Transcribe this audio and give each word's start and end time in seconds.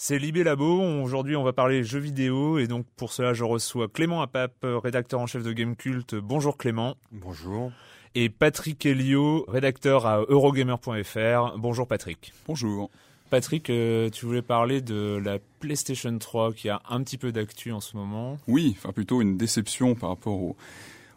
C'est 0.00 0.20
Libé 0.20 0.44
Labo, 0.44 0.80
aujourd'hui 1.02 1.34
on 1.34 1.42
va 1.42 1.52
parler 1.52 1.82
jeux 1.82 1.98
vidéo 1.98 2.60
et 2.60 2.68
donc 2.68 2.86
pour 2.96 3.12
cela 3.12 3.34
je 3.34 3.42
reçois 3.42 3.88
Clément 3.88 4.22
Apap, 4.22 4.54
rédacteur 4.62 5.18
en 5.18 5.26
chef 5.26 5.42
de 5.42 5.52
Gamecult. 5.52 6.14
Bonjour 6.14 6.56
Clément. 6.56 6.96
Bonjour. 7.10 7.72
Et 8.14 8.28
Patrick 8.28 8.86
Elio, 8.86 9.44
rédacteur 9.48 10.06
à 10.06 10.20
Eurogamer.fr. 10.28 11.58
Bonjour 11.58 11.88
Patrick. 11.88 12.32
Bonjour. 12.46 12.90
Patrick, 13.30 13.70
euh, 13.70 14.08
tu 14.08 14.24
voulais 14.24 14.40
parler 14.40 14.82
de 14.82 15.20
la 15.20 15.40
PlayStation 15.58 16.16
3 16.16 16.52
qui 16.52 16.68
a 16.68 16.80
un 16.88 17.02
petit 17.02 17.18
peu 17.18 17.32
d'actu 17.32 17.72
en 17.72 17.80
ce 17.80 17.96
moment. 17.96 18.38
Oui, 18.46 18.76
enfin 18.78 18.92
plutôt 18.92 19.20
une 19.20 19.36
déception 19.36 19.96
par 19.96 20.10
rapport 20.10 20.40
aux, 20.40 20.56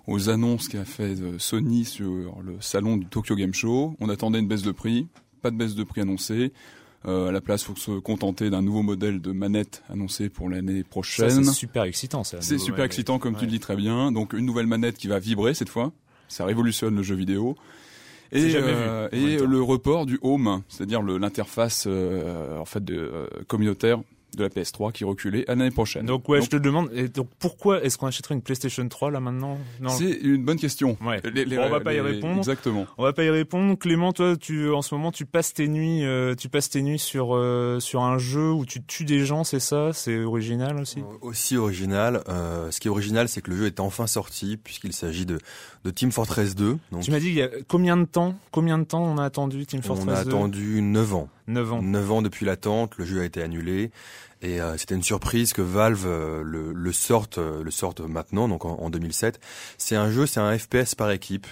aux 0.08 0.30
annonces 0.30 0.68
qu'a 0.68 0.86
fait 0.86 1.22
euh, 1.22 1.38
Sony 1.38 1.86
sur 1.86 2.36
le 2.44 2.60
salon 2.62 2.98
du 2.98 3.06
Tokyo 3.06 3.36
Game 3.36 3.54
Show. 3.54 3.96
On 4.00 4.10
attendait 4.10 4.40
une 4.40 4.48
baisse 4.48 4.64
de 4.64 4.72
prix, 4.72 5.08
pas 5.44 5.52
de 5.52 5.56
baisse 5.56 5.76
de 5.76 5.84
prix 5.84 6.02
annoncée. 6.02 6.52
Euh, 7.08 7.30
à 7.30 7.32
la 7.32 7.42
place, 7.42 7.64
faut 7.64 7.76
se 7.76 8.00
contenter 8.00 8.50
d'un 8.52 8.62
nouveau 8.62 8.84
modèle 8.84 9.22
de 9.22 9.32
manette 9.32 9.84
annoncé 9.90 10.30
pour 10.30 10.50
l'année 10.50 10.82
Ça, 10.82 10.88
prochaine. 10.90 11.44
c'est 11.44 11.52
super 11.54 11.84
excitant 11.84 12.24
ça. 12.24 12.38
C'est 12.42 12.60
super 12.60 12.82
Ouais, 12.82 12.86
excitant, 12.86 13.18
comme 13.18 13.36
tu 13.36 13.46
le 13.46 13.52
dis 13.52 13.60
très 13.60 13.76
bien. 13.76 14.12
Donc 14.12 14.34
une 14.34 14.46
nouvelle 14.46 14.68
manette 14.68 14.98
qui 14.98 15.08
va 15.08 15.18
vibrer 15.18 15.54
cette 15.56 15.70
fois. 15.70 15.92
Ça 16.28 16.46
révolutionne 16.46 16.96
le 16.96 17.04
jeu 17.04 17.16
vidéo. 17.16 17.56
Et, 18.34 18.54
euh, 18.56 19.10
et 19.12 19.38
le 19.40 19.62
report 19.62 20.06
du 20.06 20.18
home, 20.22 20.62
c'est-à-dire 20.70 21.02
l'interface 21.02 21.84
euh, 21.88 22.58
en 22.58 22.66
fait 22.66 22.84
de, 22.84 22.96
euh, 22.96 23.28
communautaire 23.48 24.00
de 24.38 24.44
la 24.44 24.50
PS3 24.50 24.92
qui 24.92 25.04
reculait 25.04 25.50
à 25.50 25.56
l'année 25.56 25.72
prochaine. 25.72 26.06
Donc 26.06 26.28
ouais, 26.30 26.42
je 26.42 26.50
te 26.50 26.56
demande, 26.56 26.90
et 26.94 27.08
donc 27.10 27.28
pourquoi 27.40 27.84
est-ce 27.84 27.98
qu'on 27.98 28.08
achèterait 28.08 28.36
une 28.36 28.42
PlayStation 28.42 28.88
3 28.88 29.12
là 29.12 29.20
maintenant? 29.20 29.58
Non. 29.80 29.90
c'est 29.90 30.10
une 30.12 30.44
bonne 30.46 30.58
question. 30.60 30.98
Ouais. 31.06 31.22
Les- 31.34 31.46
les- 31.46 31.56
Bon, 31.58 31.64
on 31.64 31.70
va 31.70 31.80
pas 31.80 31.94
y 31.94 32.00
répondre. 32.00 32.38
Exactement. 32.38 32.86
On 32.98 33.04
va 33.04 33.14
pas 33.14 33.24
y 33.24 33.30
répondre. 33.30 33.78
Clément, 33.78 34.14
toi, 34.14 34.36
tu 34.38 34.70
en 34.70 34.82
ce 34.82 34.96
moment, 34.96 35.12
tu 35.12 35.26
passes 35.26 35.54
tes 35.54 35.68
nuits, 35.68 36.04
euh, 36.06 36.34
tu 36.36 36.50
passes 36.50 36.70
tes 36.70 36.82
nuits 36.82 37.00
sur 37.00 37.36
euh, 37.36 37.80
sur 37.80 38.02
un 38.04 38.18
jeu 38.18 38.52
où 38.52 38.66
tu 38.66 38.82
tues 38.84 39.06
des 39.06 39.26
gens, 39.26 39.44
c'est 39.44 39.60
ça? 39.60 39.92
C'est 39.94 40.24
original 40.24 40.78
aussi? 40.80 41.00
Aussi 41.22 41.58
original. 41.58 42.22
euh, 42.30 42.72
ce 42.72 42.80
qui 42.80 42.88
est 42.88 42.92
original, 42.92 43.28
c'est 43.30 43.42
que 43.42 43.52
le 43.52 43.58
jeu 43.58 43.66
est 43.66 43.80
enfin 43.80 44.08
sorti 44.08 44.58
puisqu'il 44.58 44.94
s'agit 44.94 45.26
de, 45.26 45.40
de 45.84 45.90
Team 45.92 46.12
Fortress 46.12 46.56
2. 46.56 46.78
Donc, 46.92 47.02
Tu 47.04 47.12
m'as 47.12 47.20
dit 47.20 47.28
il 47.28 47.36
y 47.36 47.42
a 47.42 47.50
combien 47.68 47.98
de 47.98 48.06
temps? 48.06 48.36
Combien 48.52 48.78
de 48.78 48.84
temps 48.84 49.04
on 49.04 49.18
a 49.18 49.24
attendu 49.24 49.66
Team 49.66 49.82
Fortress 49.82 50.08
on 50.08 50.12
a 50.12 50.24
2 50.24 50.30
attendu 50.30 50.82
9 50.82 51.14
ans. 51.14 51.30
9 51.52 51.74
ans. 51.74 51.82
9 51.82 52.12
ans 52.12 52.22
depuis 52.22 52.46
l'attente, 52.46 52.98
le 52.98 53.06
jeu 53.06 53.22
a 53.22 53.26
été 53.26 53.42
annulé. 53.42 53.92
Et 54.42 54.60
euh, 54.60 54.76
c'était 54.78 54.96
une 54.96 55.04
surprise 55.04 55.54
que 55.54 55.62
Valve 55.62 56.06
euh, 56.08 56.42
le, 56.44 56.74
le 56.74 56.92
sorte, 56.92 57.38
euh, 57.38 57.64
le 57.64 57.72
sorte 57.72 58.00
maintenant, 58.02 58.48
donc 58.48 58.66
en, 58.66 58.76
en 58.80 58.90
2007. 58.90 59.40
C'est 59.78 59.96
un 59.96 60.10
jeu, 60.10 60.26
c'est 60.26 60.40
un 60.40 60.58
FPS 60.58 60.96
par 60.96 61.12
équipe. 61.12 61.46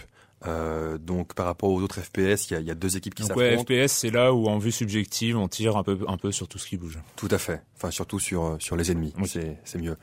Euh, 0.48 0.98
donc 0.98 1.34
par 1.34 1.46
rapport 1.46 1.70
aux 1.70 1.82
autres 1.82 2.00
FPS, 2.00 2.50
il 2.50 2.54
y 2.54 2.56
a, 2.56 2.60
il 2.60 2.66
y 2.68 2.72
a 2.72 2.76
deux 2.76 2.96
équipes 2.96 3.14
qui 3.14 3.24
Donc 3.24 3.36
ouais, 3.36 3.58
s'affrontent. 3.58 3.74
FPS, 3.74 3.92
c'est 3.92 4.10
là 4.10 4.34
où 4.34 4.48
en 4.48 4.58
vue 4.58 4.72
subjective, 4.72 5.38
on 5.38 5.48
tire 5.48 5.76
un 5.76 5.84
peu 5.84 6.00
un 6.08 6.18
peu 6.18 6.32
sur 6.32 6.48
tout 6.48 6.58
ce 6.58 6.68
qui 6.68 6.78
bouge. 6.78 6.98
Tout 7.18 7.28
à 7.32 7.38
fait. 7.38 7.62
Enfin, 7.76 7.92
surtout 7.92 8.20
sur 8.20 8.44
euh, 8.46 8.56
sur 8.60 8.76
les 8.76 8.92
ennemis. 8.92 9.14
Oui. 9.18 9.28
C'est 9.28 9.58
c'est 9.66 9.80
mieux. 9.80 9.98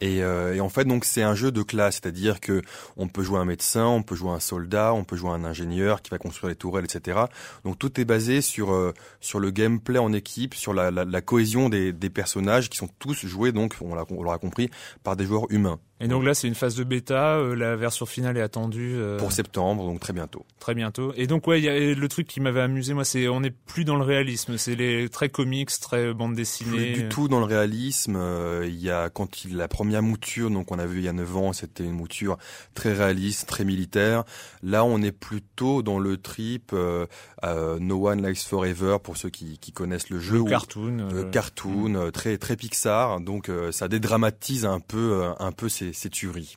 Et, 0.00 0.22
euh, 0.22 0.54
et 0.54 0.60
en 0.60 0.68
fait, 0.68 0.84
donc 0.84 1.04
c'est 1.04 1.22
un 1.22 1.34
jeu 1.34 1.52
de 1.52 1.62
classe, 1.62 1.96
c'est-à-dire 2.02 2.40
que 2.40 2.62
on 2.96 3.08
peut 3.08 3.22
jouer 3.22 3.38
un 3.38 3.44
médecin, 3.44 3.86
on 3.86 4.02
peut 4.02 4.16
jouer 4.16 4.30
un 4.30 4.40
soldat, 4.40 4.94
on 4.94 5.04
peut 5.04 5.16
jouer 5.16 5.30
un 5.30 5.44
ingénieur 5.44 6.00
qui 6.02 6.10
va 6.10 6.18
construire 6.18 6.48
les 6.48 6.56
tourelles, 6.56 6.84
etc. 6.84 7.20
Donc 7.64 7.78
tout 7.78 8.00
est 8.00 8.04
basé 8.04 8.40
sur 8.40 8.72
euh, 8.72 8.92
sur 9.20 9.40
le 9.40 9.50
gameplay 9.50 9.98
en 9.98 10.12
équipe, 10.12 10.54
sur 10.54 10.72
la, 10.72 10.90
la, 10.90 11.04
la 11.04 11.20
cohésion 11.20 11.68
des, 11.68 11.92
des 11.92 12.10
personnages 12.10 12.70
qui 12.70 12.78
sont 12.78 12.88
tous 12.98 13.26
joués 13.26 13.52
donc 13.52 13.76
on 13.80 13.94
l'aura 13.94 14.38
compris 14.38 14.70
par 15.02 15.16
des 15.16 15.26
joueurs 15.26 15.46
humains. 15.50 15.78
Et 16.02 16.08
donc 16.08 16.24
là, 16.24 16.34
c'est 16.34 16.48
une 16.48 16.54
phase 16.54 16.74
de 16.74 16.84
bêta. 16.84 17.36
euh, 17.38 17.54
la 17.54 17.76
version 17.76 18.06
finale 18.06 18.36
est 18.36 18.40
attendue 18.42 18.94
euh, 18.96 19.18
Pour 19.18 19.32
septembre, 19.32 19.84
donc 19.86 20.00
très 20.00 20.12
bientôt. 20.12 20.44
très 20.58 20.74
bientôt. 20.74 21.12
Et 21.16 21.26
donc 21.26 21.46
ouais, 21.46 21.60
il 21.60 21.64
y 21.64 21.68
a 21.68 21.76
et 21.76 21.94
le 21.94 22.08
truc 22.08 22.26
qui 22.26 22.40
m'avait 22.40 22.60
amusé, 22.60 22.92
moi, 22.94 23.04
c'est 23.04 23.28
on 23.28 23.40
n'est 23.40 23.50
plus 23.50 23.84
dans 23.84 23.96
le 23.96 24.04
réalisme. 24.04 24.56
C'est 24.58 24.74
les 24.74 25.08
très 25.08 25.28
comics, 25.28 25.70
très 25.80 26.12
bande 26.12 26.34
dessinée. 26.34 26.92
Plus 26.92 27.02
du 27.04 27.08
tout 27.08 27.28
dans 27.28 27.38
le 27.40 27.46
réalisme. 27.46 28.16
euh, 28.16 28.64
Il 28.66 28.80
y 28.82 28.90
a 28.90 29.08
quand 29.10 29.44
il 29.44 29.56
la 29.56 29.68
première 29.68 30.02
mouture, 30.02 30.50
donc 30.50 30.70
on 30.72 30.78
a 30.78 30.86
vu 30.86 30.98
il 30.98 31.04
y 31.04 31.08
a 31.08 31.12
9 31.12 31.36
ans, 31.36 31.52
c'était 31.52 31.84
une 31.84 31.92
mouture 31.92 32.36
très 32.74 32.92
réaliste, 32.92 33.46
très 33.48 33.64
militaire. 33.64 34.24
Là, 34.62 34.84
on 34.84 35.00
est 35.02 35.12
plutôt 35.12 35.82
dans 35.82 35.98
le 35.98 36.16
trip 36.16 36.70
euh, 36.72 37.06
euh, 37.44 37.78
No 37.80 38.08
One 38.08 38.26
Likes 38.26 38.42
Forever 38.46 38.96
pour 39.02 39.16
ceux 39.16 39.30
qui, 39.30 39.58
qui 39.58 39.72
connaissent 39.72 40.10
le 40.10 40.18
jeu. 40.18 40.38
Le 40.38 40.44
cartoon. 40.44 40.98
euh, 41.12 41.30
cartoon, 41.30 41.94
euh, 41.94 42.10
très 42.10 42.38
très 42.38 42.56
Pixar. 42.56 43.20
Donc 43.20 43.48
euh, 43.48 43.72
ça 43.72 43.88
dédramatise 43.88 44.64
un 44.66 44.80
peu 44.80 45.22
un 45.38 45.52
peu 45.52 45.68
ces, 45.68 45.91
ces 45.92 46.10
tueries. 46.10 46.56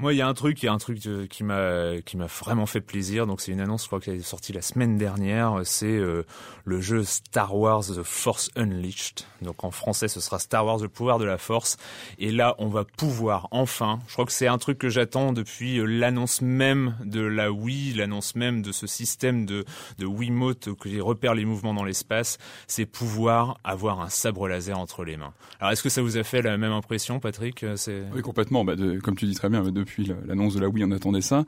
Moi, 0.00 0.14
il 0.14 0.16
y 0.16 0.22
a 0.22 0.28
un 0.28 0.32
truc, 0.34 0.62
il 0.62 0.66
y 0.66 0.68
a 0.68 0.72
un 0.72 0.78
truc 0.78 1.04
euh, 1.06 1.26
qui 1.26 1.44
m'a 1.44 2.00
qui 2.04 2.16
m'a 2.16 2.26
vraiment 2.26 2.64
fait 2.64 2.80
plaisir. 2.80 3.26
Donc, 3.26 3.42
c'est 3.42 3.52
une 3.52 3.60
annonce, 3.60 3.82
je 3.82 3.86
crois, 3.88 4.00
qui 4.00 4.10
est 4.10 4.20
sortie 4.22 4.52
la 4.54 4.62
semaine 4.62 4.96
dernière. 4.96 5.60
C'est 5.64 5.86
euh, 5.86 6.24
le 6.64 6.80
jeu 6.80 7.04
Star 7.04 7.54
Wars 7.54 7.82
The 7.82 8.02
Force 8.02 8.50
Unleashed. 8.56 9.26
Donc, 9.42 9.62
en 9.62 9.70
français, 9.70 10.08
ce 10.08 10.20
sera 10.20 10.38
Star 10.38 10.64
Wars 10.64 10.78
le 10.78 10.88
pouvoir 10.88 11.18
de 11.18 11.26
la 11.26 11.36
Force. 11.36 11.76
Et 12.18 12.32
là, 12.32 12.54
on 12.58 12.68
va 12.68 12.84
pouvoir 12.84 13.48
enfin. 13.50 13.98
Je 14.08 14.14
crois 14.14 14.24
que 14.24 14.32
c'est 14.32 14.46
un 14.46 14.56
truc 14.56 14.78
que 14.78 14.88
j'attends 14.88 15.34
depuis 15.34 15.78
euh, 15.78 15.84
l'annonce 15.84 16.40
même 16.40 16.96
de 17.04 17.20
la 17.20 17.52
Wii, 17.52 17.92
l'annonce 17.92 18.36
même 18.36 18.62
de 18.62 18.72
ce 18.72 18.86
système 18.86 19.44
de 19.44 19.66
de 19.98 20.06
Wiimote 20.06 20.70
qui 20.82 20.98
repère 21.00 21.34
les 21.34 21.44
mouvements 21.44 21.74
dans 21.74 21.84
l'espace. 21.84 22.38
C'est 22.66 22.86
pouvoir 22.86 23.58
avoir 23.64 24.00
un 24.00 24.08
sabre 24.08 24.48
laser 24.48 24.78
entre 24.78 25.04
les 25.04 25.18
mains. 25.18 25.34
Alors, 25.60 25.72
est-ce 25.72 25.82
que 25.82 25.90
ça 25.90 26.00
vous 26.00 26.16
a 26.16 26.22
fait 26.22 26.40
la 26.40 26.56
même 26.56 26.72
impression, 26.72 27.20
Patrick? 27.20 27.62
Euh, 27.64 27.76
Oui, 28.14 28.22
complètement. 28.22 28.64
Bah, 28.64 28.74
comme 29.02 29.16
tu 29.16 29.26
dis 29.26 29.34
très 29.34 29.50
bien, 29.50 29.62
depuis 29.62 29.89
la- 29.98 30.14
l'annonce 30.26 30.54
de 30.54 30.60
la 30.60 30.68
Wii, 30.68 30.84
on 30.84 30.90
attendait 30.90 31.20
ça. 31.20 31.44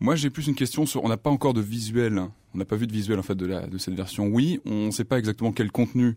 Moi, 0.00 0.16
j'ai 0.16 0.30
plus 0.30 0.46
une 0.46 0.54
question 0.54 0.86
sur. 0.86 1.04
On 1.04 1.08
n'a 1.08 1.16
pas 1.16 1.30
encore 1.30 1.54
de 1.54 1.60
visuel. 1.60 2.22
On 2.54 2.58
n'a 2.58 2.64
pas 2.64 2.76
vu 2.76 2.86
de 2.86 2.92
visuel 2.92 3.18
en 3.18 3.22
fait 3.22 3.34
de, 3.34 3.78
cette 3.78 3.94
version 3.94 4.26
Wii. 4.26 4.60
On 4.66 4.86
ne 4.86 4.90
sait 4.90 5.04
pas 5.04 5.18
exactement 5.18 5.52
quel 5.52 5.70
contenu 5.72 6.16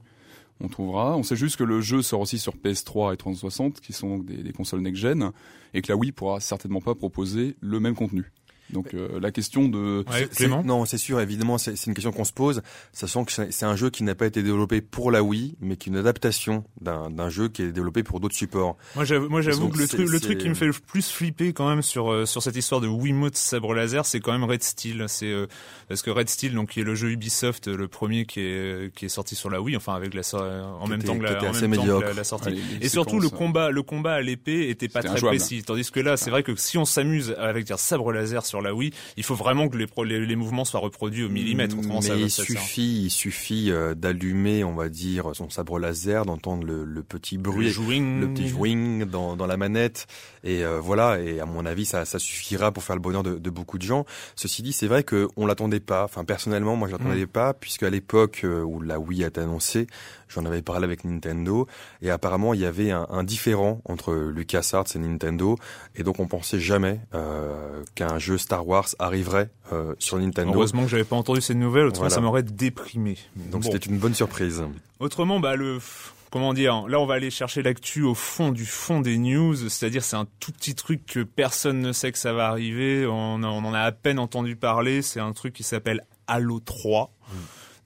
on 0.60 0.68
trouvera. 0.68 1.18
On 1.18 1.24
sait 1.24 1.36
juste 1.36 1.57
que 1.57 1.63
le 1.63 1.81
jeu 1.81 2.01
sort 2.01 2.22
aussi 2.22 2.39
sur 2.39 2.56
PS3 2.56 3.13
et 3.13 3.18
360, 3.18 3.81
qui 3.81 3.94
sont 3.94 4.18
des, 4.19 4.38
des 4.44 4.54
consoles 4.54 4.81
next-gen, 4.81 5.31
et 5.74 5.81
que 5.81 5.92
la 5.92 5.98
Wii 5.98 6.12
pourra 6.12 6.39
certainement 6.39 6.81
pas 6.81 6.95
proposer 6.95 7.56
le 7.62 7.80
même 7.80 7.95
contenu. 7.95 8.31
Donc 8.72 8.94
euh, 8.94 9.20
la 9.20 9.32
question 9.32 9.68
de 9.68 10.04
Ouais, 10.12 10.28
Clément? 10.36 10.64
Non, 10.64 10.86
c'est 10.86 10.98
sûr, 10.98 11.20
évidemment, 11.22 11.58
c'est 11.58 11.74
une 11.86 11.94
question 11.94 12.12
qu'on 12.12 12.24
se 12.24 12.34
pose, 12.34 12.62
sachant 12.94 13.24
que 13.26 13.32
c'est 13.32 13.66
un 13.66 13.76
jeu 13.76 13.90
qui 13.90 14.04
n'a 14.04 14.16
pas 14.16 14.26
été 14.26 14.42
développé 14.44 14.82
pour 14.82 15.12
la 15.12 15.22
Wii, 15.24 15.56
mais 15.62 15.78
qui 15.78 15.90
est 15.90 15.92
une 15.94 15.98
adaptation 16.00 16.64
d'un 16.82 17.30
jeu 17.30 17.48
qui 17.48 17.62
est 17.62 17.72
développé 17.72 18.04
pour 18.04 18.20
d'autres 18.20 18.36
supports. 18.36 18.78
Moi 18.96 19.06
j'avoue, 19.06 19.30
moi 19.30 19.42
j'avoue 19.42 19.60
Donc, 19.66 19.74
que 19.74 19.78
le 19.80 19.88
truc, 19.88 20.10
le 20.10 20.20
truc 20.20 20.38
qui 20.40 20.50
me 20.50 20.56
fait 20.56 20.66
le 20.66 20.74
plus 20.74 21.10
flipper 21.10 21.54
quand 21.54 21.70
même 21.70 21.82
sur 21.82 22.12
euh, 22.12 22.26
sur 22.26 22.42
cette 22.42 22.56
histoire 22.56 22.82
de 22.82 22.88
Wiimote 22.88 23.36
sabre 23.36 23.74
laser, 23.74 24.06
c'est 24.06 24.20
quand 24.20 24.32
même 24.32 24.44
Red 24.44 24.64
Steel. 24.64 25.06
C'est 25.08 25.32
euh, 25.32 25.48
parce 25.88 26.02
que 26.02 26.10
Red 26.10 26.30
Steel, 26.30 26.54
donc 26.54 26.72
qui 26.72 26.80
est 26.80 26.84
le 26.84 26.96
jeu 26.96 27.12
Ubisoft, 27.12 27.68
le 27.68 27.88
premier 27.88 28.26
qui 28.26 28.40
est 28.42 28.94
qui 28.96 29.06
est 29.06 29.10
sorti 29.10 29.36
sur 29.36 29.50
la 29.50 29.62
Wii, 29.62 29.78
enfin 29.78 29.94
avec 29.94 30.14
la 30.14 30.24
so- 30.24 30.38
en 30.40 30.88
même 30.88 31.04
temps 31.04 31.18
que 31.18 31.24
la, 31.24 31.44
en 31.44 31.50
assez 31.52 31.68
même 31.68 31.78
temps 31.78 31.84
que 31.84 31.88
médiocre. 31.88 32.08
la, 32.08 32.14
la 32.14 32.24
sortie. 32.24 32.60
Et 32.82 32.90
surtout 32.90 33.20
le 33.20 33.26
séquences, 33.28 33.40
combat, 33.40 33.70
le 33.72 33.84
combat 33.84 34.14
à 34.16 34.22
l'épée 34.22 34.70
était 34.70 34.88
pas 34.88 35.02
très 35.02 35.10
injouable. 35.14 35.38
précis. 35.38 35.64
Tandis 35.64 35.92
que 35.92 36.00
là, 36.00 36.18
c'est 36.18 36.30
vrai 36.32 36.44
que 36.44 36.56
si 36.56 36.78
on 36.78 36.86
s'amuse 36.86 37.36
avec 37.38 37.70
un 37.72 37.78
sabre 37.78 38.12
laser 38.12 38.46
sur 38.46 38.55
la 38.62 38.74
Wii, 38.74 38.92
il 39.18 39.24
faut 39.24 39.36
vraiment 39.36 39.68
que 39.69 39.78
les, 39.78 39.88
pro- 39.88 40.04
les, 40.04 40.25
les 40.25 40.36
mouvements 40.36 40.66
soient 40.66 40.80
reproduits 40.80 41.24
au 41.24 41.30
millimètre. 41.30 41.75
Ça 42.02 42.16
Mais 42.16 42.22
il 42.22 42.30
ça 42.31 42.44
suffit, 42.44 43.04
il 43.06 43.10
suffit 43.10 43.72
euh, 43.72 43.96
d'allumer, 43.96 44.63
on 44.63 44.74
va 44.75 44.90
dire, 44.90 45.31
son 45.34 45.50
sabre 45.50 45.80
laser, 45.80 46.25
d'entendre 46.25 46.66
le, 46.66 46.84
le 46.84 47.04
petit 47.04 47.38
bruit, 47.38 47.66
Le 47.66 47.72
jouing. 47.72 48.19
le 48.22 48.34
petit 48.34 48.48
jouing 48.48 49.06
dans, 49.06 49.36
dans 49.36 49.48
la 49.48 49.57
manette, 49.57 50.07
et 50.44 50.63
euh, 50.63 50.80
voilà. 50.80 51.19
Et 51.22 51.40
à 51.40 51.46
mon 51.46 51.66
avis, 51.66 51.86
ça, 51.86 52.06
ça 52.06 52.19
suffira 52.19 52.72
pour 52.72 52.84
faire 52.84 52.96
le 52.96 53.02
bonheur 53.02 53.24
de, 53.24 53.38
de 53.38 53.50
beaucoup 53.50 53.78
de 53.78 53.84
gens. 53.84 54.06
Ceci 54.36 54.62
dit, 54.62 54.74
c'est 54.74 54.88
vrai 54.88 55.04
que 55.04 55.28
on 55.38 55.46
l'attendait 55.46 55.80
pas. 55.80 56.04
Enfin, 56.04 56.24
personnellement, 56.25 56.75
moi, 56.75 56.88
je 56.88 56.94
l'attendais 56.94 57.28
pas, 57.28 57.54
puisque 57.54 57.84
à 57.84 57.90
l'époque 57.90 58.42
euh, 58.44 58.62
où 58.62 58.81
la 58.81 59.00
Wii 59.00 59.24
a 59.24 59.28
été 59.28 59.42
annoncée, 59.42 59.88
j'en 60.28 60.46
avais 60.46 60.62
parlé 60.62 60.84
avec 60.84 61.04
Nintendo, 61.06 61.68
et 62.02 62.10
apparemment, 62.10 62.54
il 62.54 62.60
y 62.62 62.66
avait 62.66 62.92
un, 62.92 63.06
un 63.10 63.24
différent 63.24 63.81
entre 63.86 64.13
LucasArts 64.13 64.86
et 64.96 65.00
Nintendo, 65.00 65.57
et 65.96 66.04
donc 66.04 66.19
on 66.19 66.28
pensait 66.28 66.60
jamais 66.60 67.00
euh, 67.13 67.84
qu'un 67.96 68.19
jeu 68.19 68.38
Star 68.45 68.68
Wars 68.68 68.88
arriverait 69.00 69.50
euh, 69.74 69.95
sur 69.97 70.18
Nintendo. 70.19 70.53
Heureusement 70.53 70.83
que 70.83 70.88
j'avais 70.89 71.03
pas 71.03 71.15
entendu 71.15 71.42
cette 71.42 71.57
nouvelle, 71.57 71.86
autrement 71.88 72.03
Voilà. 72.03 72.15
ça 72.15 72.21
m'aurait 72.21 72.44
déprimé. 72.44 73.18
Donc 73.36 73.63
Bon. 73.63 73.71
c'était 73.71 73.89
une 73.89 73.97
bonne 73.97 74.13
surprise. 74.13 74.63
Autrement, 75.00 75.39
bah 75.39 75.56
le 75.56 75.80
comment 76.31 76.53
dire, 76.53 76.88
là 76.88 77.00
on 77.00 77.06
va 77.07 77.15
aller 77.15 77.31
chercher 77.31 77.63
l'actu 77.63 78.03
au 78.03 78.13
fond 78.13 78.51
du 78.51 78.65
fond 78.65 79.00
des 79.01 79.18
news, 79.18 79.56
c'est-à-dire 79.56 80.03
c'est 80.03 80.15
un 80.18 80.27
tout 80.39 80.51
petit 80.51 80.75
truc 80.75 81.06
que 81.07 81.21
personne 81.24 81.80
ne 81.80 81.92
sait 81.92 82.12
que 82.12 82.18
ça 82.19 82.33
va 82.33 82.47
arriver, 82.50 83.07
on 83.07 83.42
en 83.44 83.74
a 83.74 83.80
à 83.80 83.92
peine 83.92 84.19
entendu 84.19 84.56
parler, 84.56 85.01
c'est 85.01 85.19
un 85.19 85.31
truc 85.33 85.53
qui 85.53 85.63
s'appelle 85.63 86.01
Halo 86.27 86.59
3. 86.59 87.12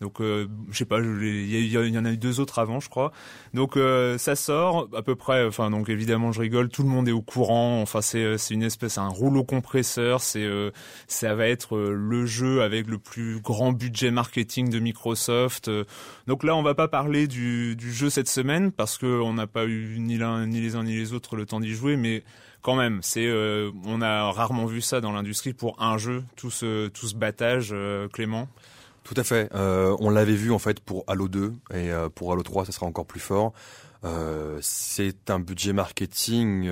Donc 0.01 0.21
euh, 0.21 0.47
je 0.71 0.77
sais 0.77 0.85
pas, 0.85 0.99
il 0.99 1.67
y, 1.67 1.97
en 1.97 2.05
a 2.05 2.11
eu 2.11 2.17
deux 2.17 2.39
autres 2.39 2.59
avant, 2.59 2.79
je 2.79 2.89
crois. 2.89 3.11
Donc 3.53 3.75
euh, 3.75 4.17
ça 4.17 4.35
sort 4.35 4.87
à 4.95 5.01
peu 5.01 5.15
près. 5.15 5.45
Enfin 5.45 5.69
donc 5.69 5.89
évidemment 5.89 6.31
je 6.31 6.39
rigole, 6.39 6.69
tout 6.69 6.83
le 6.83 6.89
monde 6.89 7.09
est 7.09 7.13
au 7.13 7.21
courant. 7.21 7.81
Enfin 7.81 8.01
c'est 8.01 8.23
euh, 8.23 8.37
c'est 8.37 8.53
une 8.53 8.63
espèce, 8.63 8.97
un 8.97 9.09
rouleau 9.09 9.43
compresseur. 9.43 10.21
C'est 10.21 10.43
euh, 10.43 10.71
ça 11.07 11.35
va 11.35 11.47
être 11.47 11.75
euh, 11.75 11.91
le 11.93 12.25
jeu 12.25 12.61
avec 12.61 12.87
le 12.87 12.97
plus 12.97 13.41
grand 13.41 13.73
budget 13.73 14.11
marketing 14.11 14.69
de 14.69 14.79
Microsoft. 14.79 15.67
Euh, 15.67 15.83
donc 16.27 16.43
là 16.43 16.55
on 16.55 16.63
va 16.63 16.75
pas 16.75 16.87
parler 16.87 17.27
du, 17.27 17.75
du 17.75 17.91
jeu 17.91 18.09
cette 18.09 18.29
semaine 18.29 18.71
parce 18.71 18.97
que 18.97 19.05
on 19.05 19.33
n'a 19.33 19.47
pas 19.47 19.65
eu 19.65 19.97
ni 19.99 20.17
l'un 20.17 20.47
ni 20.47 20.61
les 20.61 20.75
uns 20.75 20.83
ni 20.83 20.95
les 20.95 21.11
autres 21.13 21.35
le 21.35 21.45
temps 21.45 21.59
d'y 21.59 21.73
jouer, 21.73 21.97
mais 21.97 22.23
quand 22.61 22.75
même, 22.75 22.99
c'est 23.01 23.29
on 23.85 24.01
a 24.01 24.31
rarement 24.31 24.65
vu 24.65 24.81
ça 24.81 24.99
dans 24.99 25.13
l'industrie 25.13 25.53
pour 25.53 25.81
un 25.81 25.97
jeu, 25.97 26.23
tout 26.35 26.51
ce 26.51 26.89
tout 26.89 27.07
ce 27.07 27.15
battage, 27.15 27.73
Clément. 28.11 28.49
Tout 29.03 29.13
à 29.17 29.23
fait. 29.23 29.49
Euh, 29.55 29.95
on 29.99 30.09
l'avait 30.09 30.35
vu 30.35 30.51
en 30.51 30.59
fait 30.59 30.79
pour 30.79 31.03
Halo 31.07 31.27
2 31.27 31.53
et 31.73 31.91
euh, 31.91 32.09
pour 32.09 32.31
Halo 32.31 32.43
3, 32.43 32.65
ça 32.65 32.71
sera 32.71 32.85
encore 32.85 33.05
plus 33.05 33.19
fort. 33.19 33.53
Euh, 34.05 34.59
c'est 34.61 35.29
un 35.29 35.39
budget 35.39 35.73
marketing 35.73 36.69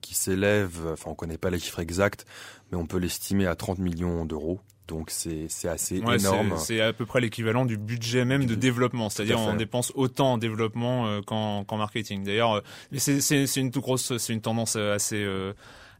qui 0.00 0.14
s'élève, 0.14 0.78
enfin 0.92 1.10
on 1.10 1.14
connaît 1.14 1.36
pas 1.38 1.50
les 1.50 1.58
chiffres 1.58 1.80
exacts, 1.80 2.24
mais 2.70 2.78
on 2.78 2.86
peut 2.86 2.98
l'estimer 2.98 3.46
à 3.46 3.54
30 3.54 3.78
millions 3.78 4.24
d'euros. 4.24 4.60
Donc 4.88 5.10
c'est 5.10 5.46
c'est 5.48 5.68
assez 5.68 6.00
Ouais, 6.00 6.16
énorme. 6.16 6.54
c'est- 6.58 6.80
à 6.80 6.92
peu 6.92 7.06
près 7.06 7.20
l'équivalent 7.20 7.64
du 7.64 7.76
budget 7.76 8.24
même 8.24 8.46
de 8.46 8.54
développement, 8.56 9.08
c'est-à-dire 9.08 9.36
Tout 9.36 9.42
on 9.42 9.54
dépense 9.56 9.92
autant 9.94 10.32
en 10.32 10.38
développement 10.38 11.20
qu'en 11.22 11.64
marketing. 11.76 12.24
D'ailleurs, 12.24 12.62
c'est 12.96 13.56
une 13.56 13.70
toute 13.70 13.82
grosse, 13.82 14.16
c'est 14.16 14.32
une 14.32 14.40
tendance 14.40 14.74
assez 14.76 15.24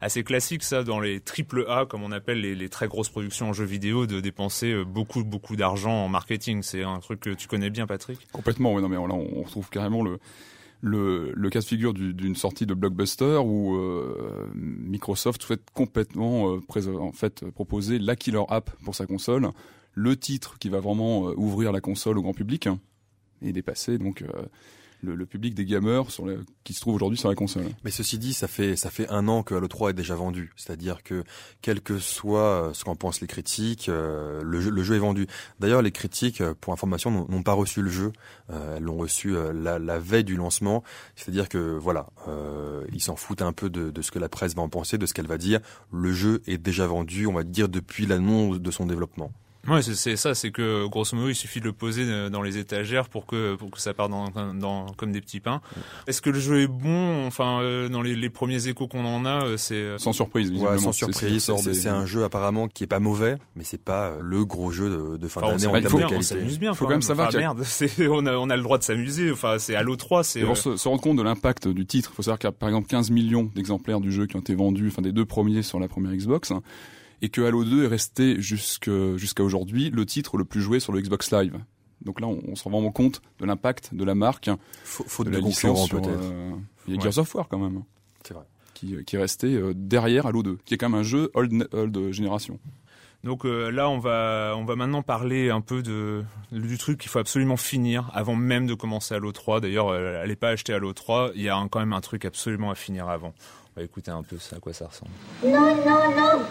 assez 0.01 0.23
classique 0.23 0.63
ça 0.63 0.83
dans 0.83 0.99
les 0.99 1.19
triple 1.19 1.65
A 1.69 1.85
comme 1.85 2.03
on 2.03 2.11
appelle 2.11 2.41
les, 2.41 2.69
très 2.69 2.87
grosses 2.87 3.09
productions 3.09 3.49
en 3.49 3.53
jeux 3.53 3.65
vidéo 3.65 4.07
de 4.07 4.19
dépenser 4.19 4.71
euh, 4.71 4.83
beaucoup 4.83 5.23
beaucoup 5.23 5.55
d'argent 5.55 6.05
en 6.05 6.09
marketing. 6.09 6.63
C'est 6.63 6.83
un 6.83 6.99
truc 6.99 7.21
que 7.21 7.29
tu 7.29 7.47
connais 7.47 7.69
bien, 7.69 7.87
Patrick? 7.87 8.27
Complètement, 8.31 8.73
ouais, 8.73 8.81
non 8.81 8.89
mais 8.89 8.95
là 8.95 9.13
on 9.13 9.43
retrouve 9.43 9.69
carrément 9.69 10.03
le 10.03 10.19
le, 10.83 11.49
cas 11.51 11.59
de 11.59 11.65
figure 11.65 11.93
du- 11.93 12.15
d'une 12.15 12.35
sortie 12.35 12.65
de 12.65 12.73
blockbuster 12.73 13.37
où 13.45 13.75
euh, 13.75 14.49
Microsoft 14.55 15.43
souhaite 15.43 15.69
complètement 15.75 16.55
euh, 16.55 16.97
en 16.97 17.11
fait 17.11 17.45
proposer 17.51 17.99
la 17.99 18.15
killer 18.15 18.41
app 18.49 18.71
pour 18.83 18.95
sa 18.95 19.05
console, 19.05 19.49
le 19.93 20.15
titre 20.15 20.57
qui 20.57 20.69
va 20.69 20.79
vraiment 20.79 21.25
ouvrir 21.35 21.71
la 21.71 21.81
console 21.81 22.17
au 22.17 22.23
grand 22.23 22.33
public 22.33 22.67
et 23.43 23.53
dépasser 23.53 23.99
donc 23.99 24.23
le, 25.01 25.15
le 25.15 25.25
public 25.25 25.53
des 25.53 25.65
gamers 25.65 26.09
sur 26.09 26.25
qui 26.63 26.73
se 26.73 26.81
trouve 26.81 26.95
aujourd'hui 26.95 27.17
sur 27.17 27.29
la 27.29 27.35
console. 27.35 27.65
Mais 27.83 27.91
ceci 27.91 28.17
dit, 28.17 28.33
ça 28.33 28.47
fait 28.47 28.75
ça 28.75 28.89
fait 28.89 29.09
un 29.09 29.27
an 29.27 29.43
que 29.43 29.55
Halo 29.55 29.67
3 29.67 29.91
est 29.91 29.93
déjà 29.93 30.15
vendu. 30.15 30.51
C'est-à-dire 30.55 31.03
que 31.03 31.23
quel 31.61 31.81
que 31.81 31.99
soit 31.99 32.39
euh, 32.39 32.73
ce 32.73 32.83
qu'en 32.83 32.95
pensent 32.95 33.21
les 33.21 33.27
critiques, 33.27 33.89
euh, 33.89 34.41
le, 34.43 34.61
jeu, 34.61 34.69
le 34.69 34.83
jeu 34.83 34.95
est 34.95 34.99
vendu. 34.99 35.27
D'ailleurs, 35.59 35.81
les 35.81 35.91
critiques, 35.91 36.41
euh, 36.41 36.53
pour 36.59 36.73
information, 36.73 37.27
n'ont 37.27 37.43
pas 37.43 37.53
reçu 37.53 37.81
le 37.81 37.89
jeu. 37.89 38.11
Elles 38.49 38.83
l'ont 38.83 38.97
reçu 38.97 39.33
la, 39.53 39.79
la 39.79 39.99
veille 39.99 40.25
du 40.25 40.35
lancement. 40.35 40.83
C'est-à-dire 41.15 41.47
que 41.47 41.77
voilà, 41.77 42.07
ils 42.91 42.99
s'en 42.99 43.15
foutent 43.15 43.41
un 43.41 43.53
peu 43.53 43.69
de, 43.69 43.91
de 43.91 44.01
ce 44.01 44.11
que 44.11 44.19
la 44.19 44.27
presse 44.27 44.55
va 44.55 44.61
en 44.61 44.67
penser, 44.67 44.97
de 44.97 45.05
ce 45.05 45.13
qu'elle 45.13 45.27
va 45.27 45.37
dire. 45.37 45.61
Le 45.89 46.11
jeu 46.11 46.41
est 46.47 46.57
déjà 46.57 46.85
vendu, 46.85 47.27
on 47.27 47.33
va 47.33 47.43
dire 47.43 47.69
depuis 47.69 48.05
l'annonce 48.05 48.59
de 48.59 48.71
son 48.71 48.85
développement. 48.85 49.31
Ouais, 49.67 49.81
c'est- 49.83 49.93
c'est 49.93 50.15
ça, 50.15 50.33
c'est 50.33 50.49
que 50.49 50.87
grosso 50.87 51.15
modo, 51.15 51.29
il 51.29 51.35
suffit 51.35 51.59
de 51.59 51.65
le 51.65 51.73
poser 51.73 52.03
euh, 52.07 52.29
dans 52.29 52.41
les 52.41 52.57
étagères 52.57 53.07
pour 53.09 53.27
que 53.27 53.53
pour 53.55 53.69
que 53.69 53.79
ça 53.79 53.93
parte 53.93 54.09
dans, 54.09 54.29
dans 54.55 54.87
comme 54.97 55.11
des 55.11 55.21
petits 55.21 55.39
pains. 55.39 55.61
Est-ce 56.07 56.19
que 56.21 56.31
le 56.31 56.39
jeu 56.39 56.61
est 56.61 56.67
bon? 56.67 57.27
Enfin, 57.27 57.61
euh, 57.61 57.87
dans 57.87 58.01
les, 58.01 58.15
les 58.15 58.29
premiers 58.31 58.67
échos 58.67 58.87
qu'on 58.87 59.05
en 59.05 59.23
a, 59.25 59.45
euh, 59.45 59.57
c'est 59.57 59.75
euh, 59.75 59.97
Sans 59.99 60.13
surprise, 60.13 60.51
Ouais, 60.51 60.79
sans 60.79 60.91
surprise, 60.91 61.51
c'est 61.57 61.71
des- 61.71 61.87
un 61.87 62.07
jeu 62.07 62.23
apparemment 62.23 62.67
qui 62.67 62.83
est 62.85 62.87
pas 62.87 62.99
mauvais, 62.99 63.37
mais 63.55 63.63
c'est 63.63 63.81
pas 63.83 64.13
le 64.19 64.45
gros 64.45 64.71
jeu 64.71 64.89
de, 64.89 65.17
de 65.17 65.27
fin 65.27 65.41
Enfin, 65.41 65.51
d'année 65.55 65.67
en 65.67 65.71
termes 65.73 65.83
de 65.83 65.97
bien, 65.97 66.05
on 66.07 66.09
qualité. 66.09 66.23
s'amuse 66.25 66.59
bien. 66.59 66.73
Faut 66.73 66.85
quand 66.85 66.91
même 66.91 67.01
savoir 67.03 67.27
Enfin, 67.27 67.37
merde, 67.37 67.63
on 68.09 68.25
a 68.25 68.33
on 68.37 68.49
a 68.49 68.55
le 68.57 68.63
droit 68.63 68.79
de 68.79 68.83
s'amuser. 68.83 69.31
Enfin, 69.31 69.57
c'est 69.59 69.75
Halo 69.75 69.95
3, 69.95 70.23
c'est 70.23 70.41
euh, 70.43 70.55
se, 70.55 70.75
se 70.75 70.87
rendre 70.87 71.01
compte 71.01 71.17
de 71.17 71.23
l'impact 71.23 71.67
du 71.67 71.85
titre, 71.85 72.09
il 72.11 72.15
faut 72.15 72.23
savoir 72.23 72.39
qu'il 72.39 72.47
y 72.47 72.49
a 72.49 72.51
par 72.51 72.69
exemple 72.69 72.87
15 72.87 73.11
millions 73.11 73.49
d'exemplaires 73.53 73.99
du 74.01 74.11
jeu 74.11 74.25
qui 74.25 74.35
ont 74.37 74.39
été 74.39 74.55
vendus, 74.55 74.87
enfin 74.87 75.03
des 75.03 75.11
deux 75.11 75.25
premiers 75.25 75.61
sur 75.61 75.79
la 75.79 75.87
première 75.87 76.13
Xbox, 76.15 76.49
hein, 76.51 76.61
et 77.21 77.29
que 77.29 77.41
Halo 77.41 77.63
2 77.63 77.83
est 77.83 77.87
resté 77.87 78.41
jusqu'à 78.41 79.43
aujourd'hui 79.43 79.89
le 79.89 80.05
titre 80.05 80.37
le 80.37 80.45
plus 80.45 80.61
joué 80.61 80.79
sur 80.79 80.91
le 80.93 81.01
Xbox 81.01 81.31
Live. 81.31 81.57
Donc 82.01 82.19
là, 82.19 82.27
on, 82.27 82.39
on 82.47 82.55
se 82.55 82.63
rend 82.63 82.71
vraiment 82.71 82.91
compte 82.91 83.21
de 83.39 83.45
l'impact 83.45 83.93
de 83.93 84.03
la 84.03 84.15
marque, 84.15 84.49
Faut- 84.83 85.03
Faute 85.07 85.27
de 85.27 85.31
de, 85.39 85.45
la 85.45 85.51
sur, 85.51 85.73
peut-être. 85.89 86.07
euh, 86.09 86.51
il 86.87 86.93
y 86.95 86.97
a 86.97 86.97
Ouais. 86.97 87.03
Gears 87.11 87.19
of 87.19 87.35
War 87.35 87.47
quand 87.47 87.59
même, 87.59 87.83
C'est 88.25 88.33
vrai. 88.33 88.45
qui, 88.73 89.03
qui 89.05 89.15
est 89.15 89.19
resté 89.19 89.53
euh, 89.53 89.73
derrière 89.75 90.25
Halo 90.25 90.41
2, 90.41 90.57
qui 90.65 90.73
est 90.73 90.77
quand 90.77 90.89
même 90.89 90.99
un 90.99 91.03
jeu 91.03 91.29
old, 91.35 91.67
old 91.73 92.11
génération. 92.11 92.59
Donc 93.23 93.45
euh, 93.45 93.69
là, 93.69 93.87
on 93.87 93.99
va 93.99 94.55
on 94.57 94.65
va 94.65 94.75
maintenant 94.75 95.03
parler 95.03 95.51
un 95.51 95.61
peu 95.61 95.83
de 95.83 96.23
du 96.51 96.79
truc 96.79 96.97
qu'il 96.99 97.11
faut 97.11 97.19
absolument 97.19 97.55
finir 97.55 98.09
avant 98.15 98.33
même 98.35 98.65
de 98.65 98.73
commencer 98.73 99.13
Halo 99.13 99.31
3. 99.31 99.61
D'ailleurs, 99.61 99.89
euh, 99.89 100.23
allez 100.23 100.35
pas 100.35 100.49
acheter 100.49 100.73
Halo 100.73 100.91
3. 100.93 101.33
Il 101.35 101.43
y 101.43 101.49
a 101.49 101.55
un- 101.55 101.67
quand 101.67 101.79
même 101.79 101.93
un 101.93 102.01
truc 102.01 102.25
absolument 102.25 102.71
à 102.71 102.75
finir 102.75 103.09
avant. 103.09 103.35
On 103.75 103.79
va 103.79 103.83
écouter 103.85 104.09
un 104.09 104.23
peu 104.23 104.39
ça, 104.39 104.55
à 104.55 104.59
quoi 104.59 104.73
ça 104.73 104.87
ressemble. 104.87 105.11
Non, 105.45 105.75
non, 105.85 106.15
non 106.15 106.43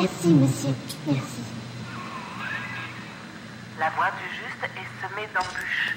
Merci, 0.00 0.28
monsieur. 0.28 0.74
Merci. 1.06 1.42
La 3.78 3.90
voie 3.90 4.10
du 4.12 4.34
juste 4.34 4.64
est 4.64 5.06
semée 5.06 5.28
d'embûches, 5.34 5.94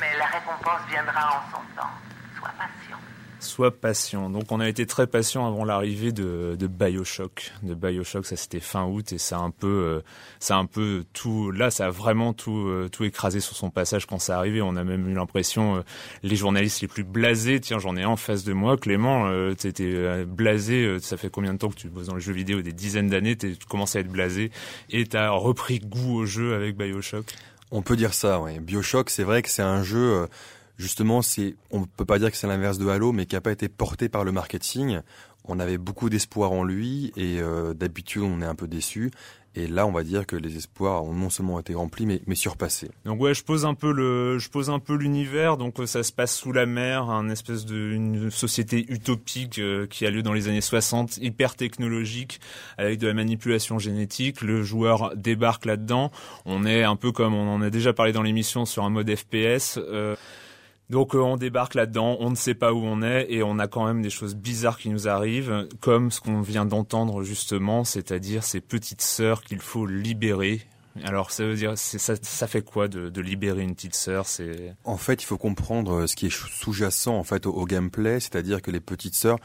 mais 0.00 0.16
la 0.18 0.24
récompense 0.24 0.80
viendra 0.88 1.36
en 1.36 1.50
son 1.50 1.62
temps. 1.76 1.90
Sois 2.38 2.48
patient. 2.56 2.96
Sois 3.42 3.72
patient. 3.72 4.30
Donc 4.30 4.52
on 4.52 4.60
a 4.60 4.68
été 4.68 4.86
très 4.86 5.08
patient 5.08 5.46
avant 5.46 5.64
l'arrivée 5.64 6.12
de, 6.12 6.56
de 6.56 6.66
Bioshock. 6.68 7.52
De 7.64 7.74
Bioshock, 7.74 8.24
ça 8.24 8.36
c'était 8.36 8.60
fin 8.60 8.84
août 8.84 9.12
et 9.12 9.18
ça 9.18 9.38
a 9.38 9.40
un 9.40 9.50
peu, 9.50 9.66
euh, 9.66 10.00
ça 10.38 10.54
a 10.54 10.58
un 10.58 10.66
peu 10.66 11.04
tout. 11.12 11.50
Là, 11.50 11.72
ça 11.72 11.86
a 11.86 11.90
vraiment 11.90 12.34
tout, 12.34 12.68
euh, 12.68 12.88
tout 12.90 13.02
écrasé 13.02 13.40
sur 13.40 13.56
son 13.56 13.68
passage 13.68 14.06
quand 14.06 14.20
ça 14.20 14.38
arrivé. 14.38 14.62
On 14.62 14.76
a 14.76 14.84
même 14.84 15.08
eu 15.08 15.14
l'impression, 15.14 15.78
euh, 15.78 15.80
les 16.22 16.36
journalistes 16.36 16.82
les 16.82 16.88
plus 16.88 17.02
blasés. 17.02 17.58
Tiens, 17.60 17.80
j'en 17.80 17.96
ai 17.96 18.04
un 18.04 18.10
en 18.10 18.16
face 18.16 18.44
de 18.44 18.52
moi, 18.52 18.76
Clément. 18.76 19.28
T'étais 19.56 20.24
blasé. 20.24 20.98
Ça 21.00 21.16
fait 21.16 21.28
combien 21.28 21.52
de 21.52 21.58
temps 21.58 21.70
que 21.70 21.74
tu 21.74 21.88
bosses 21.88 22.06
dans 22.06 22.14
les 22.14 22.20
jeux 22.20 22.32
vidéo? 22.32 22.62
Des 22.62 22.72
dizaines 22.72 23.08
d'années. 23.08 23.36
Tu 23.36 23.56
commences 23.68 23.96
à 23.96 24.00
être 24.00 24.08
blasé 24.10 24.52
et 24.88 25.04
t'as 25.04 25.30
repris 25.30 25.80
goût 25.80 26.20
au 26.20 26.26
jeu 26.26 26.54
avec 26.54 26.76
Bioshock? 26.76 27.26
On 27.72 27.82
peut 27.82 27.96
dire 27.96 28.14
ça, 28.14 28.38
ouais. 28.40 28.60
Bioshock, 28.60 29.10
c'est 29.10 29.24
vrai 29.24 29.42
que 29.42 29.48
c'est 29.48 29.62
un 29.62 29.82
jeu, 29.82 30.28
justement, 30.76 31.22
c'est, 31.22 31.56
on 31.70 31.84
peut 31.84 32.04
pas 32.04 32.18
dire 32.18 32.30
que 32.30 32.36
c'est 32.36 32.46
l'inverse 32.46 32.78
de 32.78 32.88
Halo, 32.88 33.12
mais 33.12 33.26
qui 33.26 33.36
a 33.36 33.40
pas 33.40 33.52
été 33.52 33.68
porté 33.68 34.08
par 34.08 34.24
le 34.24 34.32
marketing. 34.32 35.00
On 35.44 35.58
avait 35.58 35.78
beaucoup 35.78 36.08
d'espoir 36.08 36.52
en 36.52 36.62
lui 36.62 37.12
et 37.16 37.40
euh, 37.40 37.74
d'habitude 37.74 38.22
on 38.22 38.40
est 38.42 38.46
un 38.46 38.54
peu 38.54 38.68
déçu. 38.68 39.10
Et 39.54 39.66
là, 39.66 39.86
on 39.86 39.92
va 39.92 40.02
dire 40.02 40.26
que 40.26 40.34
les 40.34 40.56
espoirs 40.56 41.04
ont 41.04 41.12
non 41.12 41.28
seulement 41.28 41.60
été 41.60 41.74
remplis, 41.74 42.06
mais, 42.06 42.22
mais 42.26 42.34
surpassés. 42.34 42.90
Donc 43.04 43.20
ouais, 43.20 43.34
je 43.34 43.44
pose 43.44 43.66
un 43.66 43.74
peu 43.74 43.92
le, 43.92 44.38
je 44.38 44.48
pose 44.48 44.70
un 44.70 44.78
peu 44.78 44.94
l'univers. 44.94 45.58
Donc 45.58 45.78
euh, 45.78 45.86
ça 45.86 46.02
se 46.02 46.12
passe 46.12 46.34
sous 46.34 46.52
la 46.52 46.64
mer, 46.64 47.10
un 47.10 47.28
espèce 47.28 47.66
de 47.66 47.92
une 47.92 48.30
société 48.30 48.86
utopique 48.88 49.58
euh, 49.58 49.86
qui 49.86 50.06
a 50.06 50.10
lieu 50.10 50.22
dans 50.22 50.32
les 50.32 50.48
années 50.48 50.62
60, 50.62 51.18
hyper 51.18 51.54
technologique, 51.54 52.40
avec 52.78 52.98
de 52.98 53.06
la 53.06 53.14
manipulation 53.14 53.78
génétique. 53.78 54.40
Le 54.40 54.62
joueur 54.62 55.14
débarque 55.16 55.66
là-dedans. 55.66 56.10
On 56.46 56.64
est 56.64 56.84
un 56.84 56.96
peu 56.96 57.12
comme 57.12 57.34
on 57.34 57.52
en 57.52 57.60
a 57.60 57.68
déjà 57.68 57.92
parlé 57.92 58.12
dans 58.12 58.22
l'émission 58.22 58.64
sur 58.64 58.84
un 58.84 58.90
mode 58.90 59.14
FPS. 59.14 59.78
Euh, 59.78 60.16
donc 60.92 61.14
euh, 61.14 61.18
on 61.20 61.38
débarque 61.38 61.74
là-dedans, 61.74 62.18
on 62.20 62.28
ne 62.28 62.34
sait 62.34 62.54
pas 62.54 62.74
où 62.74 62.84
on 62.84 63.00
est 63.00 63.26
et 63.30 63.42
on 63.42 63.58
a 63.58 63.66
quand 63.66 63.86
même 63.86 64.02
des 64.02 64.10
choses 64.10 64.34
bizarres 64.34 64.78
qui 64.78 64.90
nous 64.90 65.08
arrivent, 65.08 65.66
comme 65.80 66.10
ce 66.10 66.20
qu'on 66.20 66.42
vient 66.42 66.66
d'entendre 66.66 67.22
justement, 67.22 67.82
c'est-à-dire 67.82 68.44
ces 68.44 68.60
petites 68.60 69.00
sœurs 69.00 69.42
qu'il 69.42 69.60
faut 69.60 69.86
libérer. 69.86 70.60
Alors 71.04 71.30
ça 71.30 71.44
veut 71.44 71.54
dire, 71.54 71.72
ça, 71.78 72.46
fait 72.46 72.60
quoi 72.60 72.88
de, 72.88 73.20
libérer 73.22 73.62
une 73.62 73.74
petite 73.74 73.94
sœur 73.94 74.26
C'est? 74.26 74.74
En 74.84 74.98
fait, 74.98 75.22
il 75.22 75.26
faut 75.26 75.38
comprendre 75.38 76.06
ce 76.06 76.14
qui 76.14 76.26
est 76.26 76.30
sous-jacent 76.30 77.16
en 77.16 77.24
fait 77.24 77.46
au, 77.46 77.52
au 77.54 77.64
gameplay, 77.64 78.20
c'est-à-dire 78.20 78.60
que 78.60 78.70
les 78.70 78.80
petites 78.80 79.14
sœurs 79.14 79.38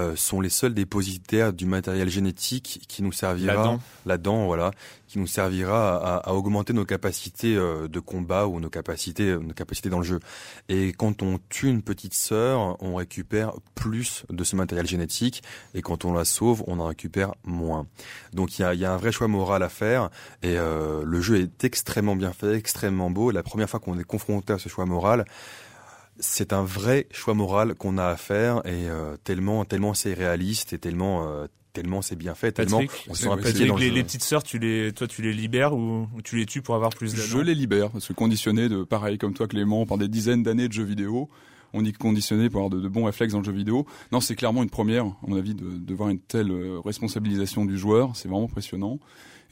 euh, 0.00 0.16
sont 0.16 0.40
les 0.40 0.48
seuls 0.48 0.74
dépositaires 0.74 1.52
du 1.52 1.66
matériel 1.66 2.08
génétique 2.08 2.84
qui 2.88 3.02
nous 3.02 3.12
servira 3.12 3.78
là-dedans. 4.06 4.46
voilà, 4.46 4.70
qui 5.06 5.18
nous 5.18 5.26
servira 5.26 5.96
à, 5.96 6.30
à 6.30 6.32
augmenter 6.32 6.72
nos 6.72 6.84
capacités 6.84 7.56
euh, 7.56 7.88
de 7.88 8.00
combat 8.00 8.46
ou 8.46 8.60
nos 8.60 8.70
capacités, 8.70 9.36
nos 9.36 9.54
capacités 9.54 9.90
dans 9.90 9.98
le 9.98 10.04
jeu. 10.04 10.20
Et 10.68 10.92
quand 10.92 11.22
on 11.22 11.38
tue 11.48 11.68
une 11.68 11.82
petite 11.82 12.14
sœur, 12.14 12.76
on 12.82 12.94
récupère 12.94 13.52
plus 13.74 14.24
de 14.30 14.44
ce 14.44 14.56
matériel 14.56 14.86
génétique, 14.86 15.42
et 15.74 15.82
quand 15.82 16.04
on 16.04 16.12
la 16.12 16.24
sauve, 16.24 16.62
on 16.66 16.78
en 16.78 16.86
récupère 16.86 17.34
moins. 17.44 17.86
Donc 18.32 18.58
il 18.58 18.62
y 18.62 18.64
a, 18.64 18.74
y 18.74 18.84
a 18.84 18.92
un 18.92 18.96
vrai 18.96 19.12
choix 19.12 19.28
moral 19.28 19.62
à 19.62 19.68
faire, 19.68 20.10
et 20.42 20.58
euh, 20.58 21.02
le 21.04 21.20
jeu 21.20 21.40
est 21.40 21.64
extrêmement 21.64 22.16
bien 22.16 22.32
fait, 22.32 22.54
extrêmement 22.54 23.10
beau. 23.10 23.30
Et 23.30 23.34
la 23.34 23.42
première 23.42 23.68
fois 23.68 23.80
qu'on 23.80 23.98
est 23.98 24.04
confronté 24.04 24.52
à 24.52 24.58
ce 24.58 24.68
choix 24.68 24.86
moral, 24.86 25.24
c'est 26.20 26.52
un 26.52 26.62
vrai 26.62 27.06
choix 27.10 27.34
moral 27.34 27.74
qu'on 27.74 27.98
a 27.98 28.06
à 28.06 28.16
faire, 28.16 28.58
et 28.66 28.88
euh, 28.88 29.16
tellement, 29.24 29.64
tellement 29.64 29.94
c'est 29.94 30.14
réaliste, 30.14 30.72
et 30.72 30.78
tellement, 30.78 31.26
euh, 31.26 31.46
tellement 31.72 32.02
c'est 32.02 32.16
bien 32.16 32.34
fait, 32.34 32.52
tellement 32.52 32.80
Patrick, 32.80 33.06
on 33.08 33.14
se 33.14 33.22
sent 33.22 33.28
dans 33.28 33.76
les, 33.76 33.88
le 33.88 33.94
les 33.94 34.02
petites 34.04 34.22
sœurs, 34.22 34.42
tu 34.42 34.58
les, 34.58 34.92
toi 34.92 35.06
tu 35.06 35.22
les 35.22 35.32
libères 35.32 35.74
ou, 35.74 36.06
ou 36.14 36.22
tu 36.22 36.36
les 36.36 36.46
tues 36.46 36.62
pour 36.62 36.74
avoir 36.74 36.90
plus 36.90 37.14
Je 37.14 37.32
d'anneaux 37.32 37.42
les 37.42 37.54
libère, 37.54 37.90
parce 37.90 38.06
que 38.06 38.12
conditionné 38.12 38.68
de, 38.68 38.84
pareil 38.84 39.18
comme 39.18 39.34
toi 39.34 39.48
Clément, 39.48 39.86
par 39.86 39.98
des 39.98 40.08
dizaines 40.08 40.42
d'années 40.42 40.68
de 40.68 40.72
jeux 40.72 40.84
vidéo, 40.84 41.28
on 41.72 41.82
dit 41.82 41.92
conditionné 41.92 42.50
pour 42.50 42.60
avoir 42.60 42.70
de, 42.70 42.80
de 42.80 42.88
bons 42.88 43.04
réflexes 43.04 43.32
dans 43.32 43.38
le 43.38 43.44
jeu 43.44 43.52
vidéo. 43.52 43.86
Non, 44.12 44.20
c'est 44.20 44.34
clairement 44.34 44.62
une 44.62 44.70
première, 44.70 45.04
à 45.04 45.16
mon 45.26 45.36
avis, 45.36 45.54
de, 45.54 45.70
de 45.70 45.94
voir 45.94 46.08
une 46.08 46.18
telle 46.18 46.50
euh, 46.50 46.80
responsabilisation 46.84 47.64
du 47.64 47.78
joueur, 47.78 48.16
c'est 48.16 48.28
vraiment 48.28 48.46
impressionnant. 48.46 48.98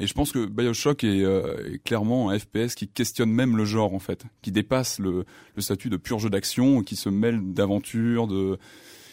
Et 0.01 0.07
je 0.07 0.15
pense 0.15 0.33
que 0.33 0.47
Bioshock 0.47 1.03
est, 1.05 1.25
euh, 1.25 1.75
est 1.75 1.83
clairement 1.83 2.31
un 2.31 2.39
FPS 2.39 2.75
qui 2.77 2.89
questionne 2.89 3.31
même 3.31 3.57
le 3.57 3.65
genre, 3.65 3.95
en 3.95 3.99
fait, 3.99 4.25
qui 4.43 4.53
dépasse 4.53 4.99
le, 4.99 5.25
le 5.57 5.63
statut 5.63 5.91
de 5.91 5.97
pur 5.97 6.19
jeu 6.19 6.31
d'action, 6.31 6.83
qui 6.83 6.97
se 6.97 7.09
mêle 7.09 7.53
d'aventure, 7.53 8.29
de 8.29 8.59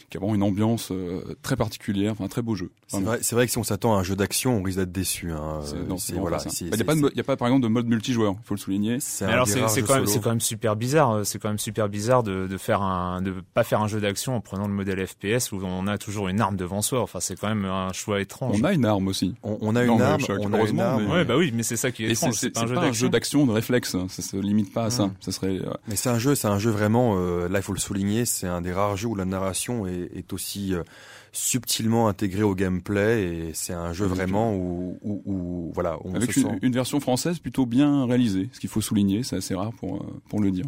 qui 0.10 0.18
a 0.18 0.20
vraiment 0.20 0.36
une 0.36 0.44
ambiance 0.44 0.90
euh, 0.92 1.36
très 1.42 1.56
particulière, 1.56 2.12
enfin 2.14 2.26
un 2.26 2.28
très 2.30 2.42
beau 2.42 2.56
jeu. 2.56 2.72
C'est 2.88 3.34
vrai, 3.34 3.46
que 3.46 3.52
si 3.52 3.58
on 3.58 3.64
s'attend 3.64 3.96
à 3.96 4.00
un 4.00 4.04
jeu 4.04 4.16
d'action, 4.16 4.58
on 4.58 4.64
risque 4.64 4.78
d'être 4.80 4.92
déçu. 4.92 5.32
Hein. 5.32 5.62
Euh, 5.74 5.84
voilà, 6.20 6.38
Bah, 6.38 6.44
Il 6.62 6.68
n'y 6.68 7.06
a, 7.08 7.10
y 7.16 7.20
a 7.20 7.24
pas, 7.24 7.36
par 7.36 7.48
exemple, 7.48 7.64
de 7.64 7.68
mode 7.68 7.88
multijoueur, 7.88 8.36
il 8.42 8.46
faut 8.46 8.54
le 8.54 8.60
souligner. 8.60 9.00
c'est 9.00 9.26
Mais 9.26 9.34
alors 9.34 9.48
quand 9.48 9.56
même 9.96 10.06
quand 10.22 10.40
super 10.42 10.76
bizarre 10.76 11.12
euh, 11.12 11.24
c'est 11.24 11.40
quand 11.40 11.50
même 11.50 11.58
super 11.60 11.90
bizarre 11.90 12.24
de, 12.24 12.48
de 12.48 12.58
faire 12.58 12.82
un 12.82 13.22
de 13.22 13.34
pas 13.54 13.64
faire 13.64 13.82
un 13.82 13.88
jeu 13.88 14.00
d'action 14.00 14.36
en 14.36 14.42
prenant 14.42 14.68
le 14.68 14.74
modèle 14.74 15.06
FPS 15.06 15.52
où 15.52 15.60
on 15.64 15.88
a 15.88 15.98
toujours 15.98 16.28
une 16.28 16.42
arme 16.42 16.56
devant 16.56 16.82
soi 16.82 17.02
enfin 17.02 17.20
c'est 17.20 17.36
quand 17.40 17.48
même 17.48 17.66
un 17.66 17.92
choix 17.94 18.22
étrange 18.22 18.58
On 18.60 18.64
a 18.64 18.74
une 18.74 18.86
arme 18.86 19.08
aussi. 19.08 19.34
On, 19.44 19.58
on 19.62 19.76
a 19.76 19.84
une 19.84 20.00
arme, 20.02 20.18
Bioshock, 20.18 20.38
on 20.40 20.44
a 20.44 20.48
une 20.48 20.56
heureusement, 20.56 20.84
arme. 20.84 21.04
mais- 21.06 21.12
ouais 21.14 21.26
bah 21.26 21.38
oui 21.38 21.52
mais 21.54 21.64
c'est 21.64 21.78
ça 21.78 21.92
qui 21.92 22.06
est 22.06 22.10
Et 22.10 22.12
étrange 22.12 22.34
c'est- 22.36 22.50
pas 22.52 22.62
un 22.62 22.68
jeu 22.68 22.76
d'action 22.76 22.94
jeu 22.94 23.10
d'action 23.10 23.46
de 23.46 23.52
réflexe, 23.52 23.96
hein. 23.96 24.06
ça 24.10 24.22
se 24.22 24.38
limite 24.38 24.72
pas 24.74 24.86
à 24.86 24.90
ça. 24.92 25.08
Mm. 25.08 25.14
Ça 25.20 25.32
serait 25.32 25.58
euh, 25.60 25.72
Mais 25.88 25.96
c'est 25.96 26.10
un 26.10 26.20
jeu, 26.20 26.36
c'est 26.36 26.48
un 26.48 26.60
jeu 26.60 26.70
vraiment. 26.72 27.16
là, 27.16 27.60
il 27.60 27.62
faut 27.64 27.74
le 27.74 27.80
souligner, 27.80 28.26
c'est 28.26 28.48
un 28.48 28.62
des 28.62 28.72
rares 28.74 28.98
jeux 28.98 29.08
où 29.08 29.16
la 29.16 29.26
narration 29.26 29.86
est, 29.88 29.95
est 30.14 30.34
aussi 30.34 30.74
euh, 30.74 30.84
subtilement 31.32 32.08
intégrée 32.08 32.44
au 32.44 32.56
gameplay 32.56 33.24
et 33.24 33.54
c'est 33.54 33.74
un 33.74 33.94
jeu 33.94 34.06
vraiment 34.06 34.56
où, 34.56 34.98
où, 35.02 35.22
où, 35.26 35.72
voilà, 35.74 35.98
on 36.04 36.14
avec 36.16 36.32
se 36.32 36.40
une, 36.40 36.46
sent. 36.48 36.60
une 36.62 36.74
version 36.74 37.00
française 37.00 37.40
plutôt 37.40 37.66
bien 37.66 38.06
réalisée, 38.06 38.50
ce 38.52 38.60
qu'il 38.60 38.70
faut 38.70 38.82
souligner, 38.82 39.24
c'est 39.24 39.36
assez 39.36 39.56
rare 39.56 39.72
pour 39.74 39.96
euh, 39.96 40.22
pour 40.30 40.42
le 40.42 40.52
dire. 40.52 40.66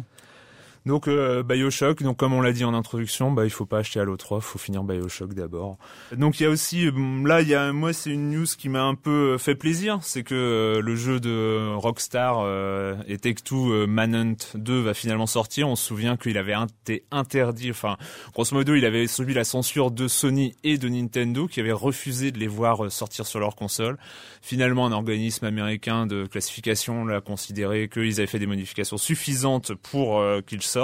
Donc 0.88 1.06
euh, 1.06 1.42
BioShock, 1.42 2.02
donc 2.02 2.16
comme 2.16 2.32
on 2.32 2.40
l'a 2.40 2.52
dit 2.52 2.64
en 2.64 2.72
introduction, 2.72 3.30
bah 3.30 3.44
il 3.44 3.50
faut 3.50 3.66
pas 3.66 3.80
acheter 3.80 4.00
Halo 4.00 4.16
3, 4.16 4.40
faut 4.40 4.58
finir 4.58 4.84
BioShock 4.84 5.34
d'abord. 5.34 5.76
Donc 6.16 6.40
il 6.40 6.44
y 6.44 6.46
a 6.46 6.48
aussi 6.48 6.86
euh, 6.86 6.92
là 7.26 7.42
il 7.42 7.48
y 7.48 7.54
a 7.54 7.74
moi 7.74 7.92
c'est 7.92 8.08
une 8.08 8.30
news 8.30 8.46
qui 8.56 8.70
m'a 8.70 8.84
un 8.84 8.94
peu 8.94 9.36
fait 9.36 9.54
plaisir, 9.54 9.98
c'est 10.00 10.22
que 10.22 10.34
euh, 10.34 10.80
le 10.80 10.96
jeu 10.96 11.20
de 11.20 11.74
Rockstar 11.76 12.38
euh, 12.38 12.96
et 13.06 13.18
Take-Two 13.18 13.70
euh, 13.70 13.86
Manhunt 13.86 14.36
2 14.54 14.80
va 14.80 14.94
finalement 14.94 15.26
sortir. 15.26 15.68
On 15.68 15.76
se 15.76 15.84
souvient 15.84 16.16
qu'il 16.16 16.38
avait 16.38 16.54
été 16.80 17.04
interdit, 17.10 17.70
enfin 17.70 17.98
grosso 18.32 18.56
modo 18.56 18.74
il 18.74 18.86
avait 18.86 19.06
subi 19.08 19.34
la 19.34 19.44
censure 19.44 19.90
de 19.90 20.08
Sony 20.08 20.56
et 20.64 20.78
de 20.78 20.88
Nintendo 20.88 21.48
qui 21.48 21.60
avaient 21.60 21.70
refusé 21.70 22.30
de 22.30 22.38
les 22.38 22.46
voir 22.46 22.86
euh, 22.86 22.88
sortir 22.88 23.26
sur 23.26 23.40
leur 23.40 23.56
console. 23.56 23.98
Finalement 24.40 24.86
un 24.86 24.92
organisme 24.92 25.44
américain 25.44 26.06
de 26.06 26.24
classification 26.24 27.04
l'a 27.04 27.20
considéré 27.20 27.90
qu'ils 27.90 28.20
avaient 28.20 28.26
fait 28.26 28.38
des 28.38 28.46
modifications 28.46 28.96
suffisantes 28.96 29.74
pour 29.74 30.18
euh, 30.18 30.40
qu'ils 30.40 30.62
sortent 30.62 30.77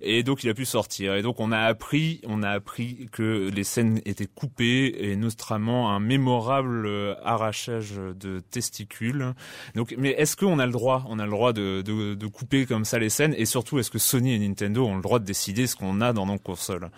et 0.00 0.22
donc 0.22 0.44
il 0.44 0.50
a 0.50 0.54
pu 0.54 0.64
sortir. 0.64 1.14
Et 1.14 1.22
donc 1.22 1.40
on 1.40 1.52
a 1.52 1.58
appris 1.58 2.20
on 2.26 2.42
a 2.42 2.50
appris 2.50 3.08
que 3.12 3.50
les 3.54 3.64
scènes 3.64 4.00
étaient 4.04 4.26
coupées 4.26 4.94
et 4.98 5.16
notamment 5.16 5.90
un 5.90 6.00
mémorable 6.00 6.86
euh, 6.86 7.14
arrachage 7.22 7.94
de 7.94 8.40
testicules. 8.40 9.34
Donc 9.74 9.94
mais 9.98 10.10
est-ce 10.10 10.36
qu'on 10.36 10.58
a 10.58 10.66
le 10.66 10.72
droit 10.72 11.04
on 11.08 11.18
a 11.18 11.24
le 11.24 11.30
droit 11.30 11.52
de, 11.52 12.26
couper 12.26 12.66
comme 12.66 12.84
ça 12.84 12.98
les 12.98 13.10
scènes? 13.10 13.34
Et 13.36 13.44
surtout 13.44 13.78
est-ce 13.78 13.90
que 13.90 13.98
Sony 13.98 14.34
et 14.34 14.38
Nintendo 14.38 14.86
ont 14.86 14.96
le 14.96 15.02
droit 15.02 15.18
de 15.18 15.24
décider 15.24 15.66
ce 15.66 15.76
qu'on 15.76 16.00
a 16.00 16.12
dans 16.12 16.26
nos 16.26 16.38
consoles? 16.38 16.90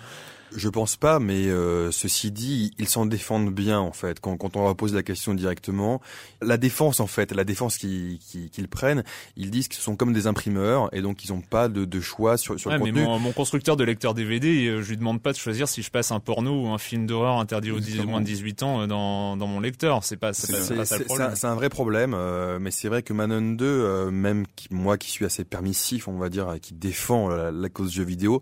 Je 0.55 0.69
pense 0.69 0.97
pas, 0.97 1.19
mais 1.19 1.47
euh, 1.49 1.91
ceci 1.91 2.31
dit, 2.31 2.73
ils 2.79 2.89
s'en 2.89 3.07
défendent 3.07 3.53
bien 3.53 3.79
en 3.81 3.93
fait. 3.93 4.21
Quand, 4.21 4.37
quand 4.37 4.57
on 4.57 4.63
leur 4.65 4.77
pose 4.77 4.95
la 4.95 5.03
question 5.03 5.35
directement, 5.35 6.01
la 6.43 6.57
défense 6.57 7.01
en 7.01 7.07
fait, 7.07 7.33
la 7.33 7.45
défense 7.45 7.79
qu'ils 7.79 8.19
qu'ils- 8.19 8.51
qu'ils 8.51 8.69
prennent, 8.69 9.03
ils 9.37 9.51
disent 9.51 9.69
que 9.69 9.75
ce 9.75 9.81
sont 9.81 9.97
comme 9.97 10.13
des 10.13 10.27
imprimeurs 10.27 10.89
et 10.95 11.01
donc 11.01 11.25
ils 11.25 11.33
n'ont 11.33 11.41
pas 11.41 11.69
de, 11.69 11.85
de 11.85 12.01
choix 12.01 12.37
sur, 12.37 12.59
sur 12.61 12.71
Ouais, 12.71 12.79
le 12.79 12.85
mais 12.85 12.91
contenu. 12.91 13.05
mon, 13.07 13.19
mon 13.19 13.33
constructeur 13.33 13.77
de 13.77 13.85
lecteur 13.85 14.15
DVD, 14.15 14.67
euh, 14.67 14.83
je 14.83 14.91
lui 14.91 14.97
demande 14.99 15.23
pas 15.23 15.33
de 15.33 15.39
choisir 15.39 15.69
si 15.69 15.83
je 15.83 15.91
passe 15.91 16.13
un 16.13 16.21
porno 16.21 16.65
ou 16.65 16.69
un 16.69 16.79
film 16.79 17.07
d'horreur 17.07 17.39
interdit 17.39 17.71
aux 17.71 17.79
10 17.81 17.87
Exactement. 17.89 18.11
moins 18.13 18.21
de 18.21 18.27
18 18.27 18.63
ans 18.63 18.83
euh, 18.83 18.87
dans, 18.87 19.37
dans 19.37 19.47
mon 19.47 19.61
lecteur. 19.61 20.05
C'est 20.05 20.17
pas, 20.17 20.33
c'est 20.33 20.53
C'est- 20.53 21.45
un, 21.47 21.55
vrai 21.55 21.69
problème, 21.71 22.13
euh, 22.15 22.59
mais 22.61 22.71
c'est 22.71 22.89
vrai 22.89 23.03
que 23.03 23.13
Manon 23.13 23.53
2, 23.53 23.65
euh, 23.65 24.11
même 24.11 24.45
qui, 24.57 24.69
moi 24.71 24.99
qui 24.99 25.11
suis 25.11 25.25
assez 25.25 25.45
permissif, 25.45 26.09
on 26.09 26.19
va 26.19 26.29
dire, 26.29 26.57
qui 26.61 26.75
défend 26.75 27.29
la, 27.29 27.51
la 27.51 27.69
cause 27.69 27.93
jeu 27.93 28.05
vidéo, 28.05 28.41